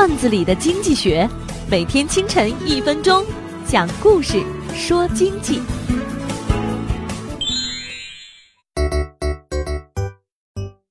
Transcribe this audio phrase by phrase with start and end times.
[0.00, 1.28] 段子里的经济学，
[1.70, 3.22] 每天清晨一分钟，
[3.66, 4.42] 讲故事
[4.74, 5.60] 说经济。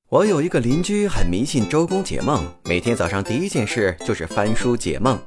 [0.10, 5.20] 我有一个邻居很迷信周公解梦，每天早上第一件事就是翻书解梦。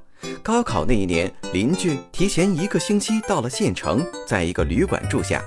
[0.45, 5.43] 高考那一年，邻居提前一个星期到了县城，在一个旅馆住下。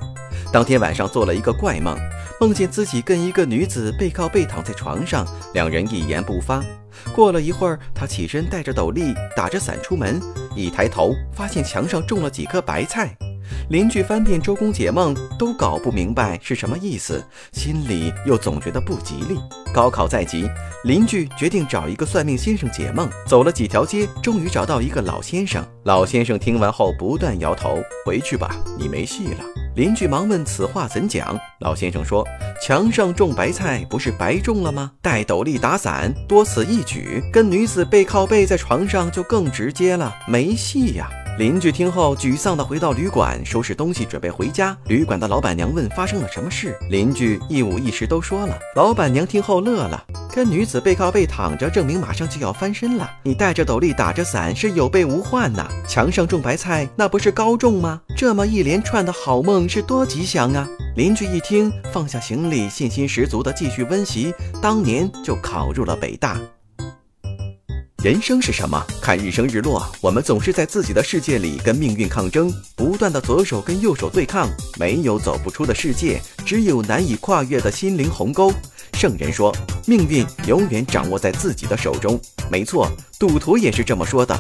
[0.56, 1.98] 当天晚上做了一个怪梦，
[2.40, 6.64] 梦见自己跟一个女子背靠背躺在床上，两人一言不发。
[7.14, 10.18] 过了一会儿，他起身带着斗笠，打着伞出门，
[10.56, 13.14] 一抬头发现墙上种了几颗白菜。
[13.70, 19.38] 邻居翻遍周公解梦，都搞不明白是什么意思，心里又总觉得不吉利。
[19.74, 20.50] 高考在即，
[20.86, 23.10] 邻居决定找一个算命先生解梦。
[23.26, 25.66] 走了几条街，终于找到一个老先生。
[25.84, 29.44] 老先生听完后不断摇头：“回去吧，你没戏了。”
[29.76, 32.24] 邻居忙问：“此话怎讲？”老先生说
[32.62, 34.92] ：“墙上种白菜，不是白种了吗？
[35.02, 37.20] 戴斗笠打伞，多此一举。
[37.34, 44.78] 跟女子背靠背在床上，就更直接了，没戏呀。”邻居听后沮丧地回到旅馆，收拾东西准备回家。
[44.86, 48.56] 旅馆的老板娘问发生了什么事，邻居一五一十都说了。
[48.76, 50.02] 老板娘听后乐了，
[50.36, 53.10] 跟女子背靠背躺着，证明马上就要翻身了。
[53.24, 55.66] 你戴着斗笠打着伞是有备无患呐。
[55.88, 58.02] 墙上种白菜那不是高中吗？
[58.18, 60.68] 这么一连串的好梦是多吉祥啊！
[60.98, 64.34] 邻居一听，放下行李，信心十足地继续温习。
[64.62, 66.38] 当年就考入了北大。
[68.04, 68.86] 人生是什么？
[69.02, 69.90] 看日升日落。
[70.02, 74.50] 我们总是在自己的世界里跟命运抗争，不断的左手跟右手对抗。
[74.78, 78.52] 没有走不出的世界，只有难以跨越的心灵鸿沟。
[78.94, 79.54] 圣人说，
[79.88, 82.20] 命运永远掌握在自己的手中。
[82.52, 84.38] 没错，赌徒也是这么说的。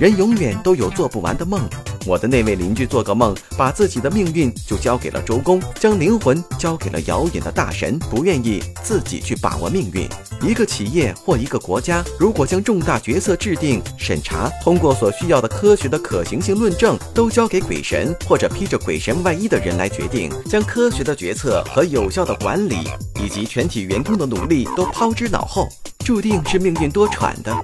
[0.00, 1.60] 人永远都有做不完的梦。
[2.08, 10.08] 我的那位邻居做个梦，把自己的命运就交给了周公，将灵魂交给了遥远的大神，不愿意自己去把握命运。
[10.40, 22.76] 一个企业或一个国家，如果将重大决策制定、审查，通过所需要的科学的可行性论证，都交给鬼神或者披着鬼神外衣的人来决定，将科学的决策和有效的管理，
[23.22, 25.68] 以及全体员工的努力都抛之脑后，
[26.06, 27.54] 注定是命运多舛的。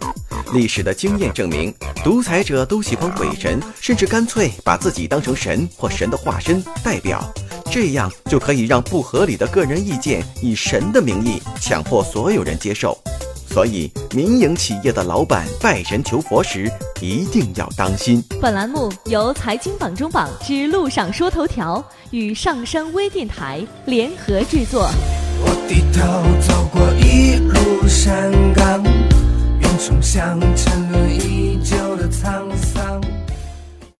[0.53, 1.75] 历史的经验证明，
[2.05, 7.25] 独裁者都喜欢鬼神，甚至干脆把自己当成神或神的化身代表，
[7.71, 12.97] 这样就可以让不合理的个人意见以神的名义强迫所有人接受。
[13.49, 16.69] 所以，民营企业的老板拜神求佛时
[17.00, 18.21] 一定要当心。
[18.41, 24.91] 本栏目由财经榜中榜之路上说头条与上山微电台联合制作。
[25.41, 26.03] 我低头
[26.49, 28.82] 走过一路山岗。
[30.15, 30.84] 想成。